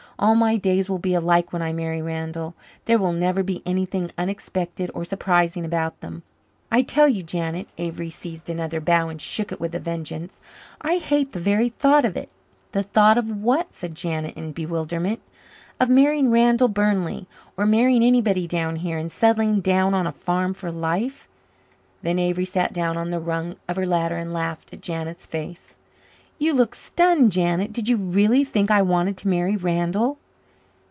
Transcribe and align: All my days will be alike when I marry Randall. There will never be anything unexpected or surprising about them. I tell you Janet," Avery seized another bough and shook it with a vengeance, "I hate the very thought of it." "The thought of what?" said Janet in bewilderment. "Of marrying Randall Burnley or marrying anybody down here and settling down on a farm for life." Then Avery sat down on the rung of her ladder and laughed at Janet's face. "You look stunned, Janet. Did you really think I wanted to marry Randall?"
All 0.19 0.35
my 0.35 0.55
days 0.55 0.87
will 0.87 0.99
be 0.99 1.15
alike 1.15 1.51
when 1.51 1.63
I 1.63 1.73
marry 1.73 1.99
Randall. 1.99 2.53
There 2.85 2.99
will 2.99 3.11
never 3.11 3.41
be 3.41 3.63
anything 3.65 4.11
unexpected 4.19 4.91
or 4.93 5.03
surprising 5.03 5.65
about 5.65 5.99
them. 6.01 6.21
I 6.71 6.83
tell 6.83 7.07
you 7.09 7.23
Janet," 7.23 7.67
Avery 7.79 8.11
seized 8.11 8.47
another 8.47 8.79
bough 8.79 9.09
and 9.09 9.19
shook 9.19 9.51
it 9.51 9.59
with 9.59 9.73
a 9.73 9.79
vengeance, 9.79 10.39
"I 10.79 10.97
hate 10.99 11.31
the 11.31 11.39
very 11.39 11.69
thought 11.69 12.05
of 12.05 12.15
it." 12.15 12.29
"The 12.71 12.83
thought 12.83 13.17
of 13.17 13.35
what?" 13.35 13.73
said 13.73 13.95
Janet 13.95 14.37
in 14.37 14.51
bewilderment. 14.51 15.21
"Of 15.79 15.89
marrying 15.89 16.29
Randall 16.29 16.67
Burnley 16.67 17.25
or 17.57 17.65
marrying 17.65 18.03
anybody 18.03 18.45
down 18.45 18.75
here 18.75 18.99
and 18.99 19.11
settling 19.11 19.59
down 19.59 19.95
on 19.95 20.05
a 20.05 20.11
farm 20.11 20.53
for 20.53 20.71
life." 20.71 21.27
Then 22.03 22.19
Avery 22.19 22.45
sat 22.45 22.73
down 22.73 22.95
on 22.95 23.09
the 23.09 23.19
rung 23.19 23.55
of 23.67 23.75
her 23.75 23.87
ladder 23.87 24.17
and 24.17 24.31
laughed 24.31 24.71
at 24.71 24.81
Janet's 24.81 25.25
face. 25.25 25.73
"You 26.37 26.55
look 26.55 26.73
stunned, 26.73 27.31
Janet. 27.31 27.71
Did 27.71 27.87
you 27.87 27.97
really 27.97 28.43
think 28.43 28.71
I 28.71 28.81
wanted 28.81 29.15
to 29.17 29.27
marry 29.27 29.55
Randall?" 29.55 30.17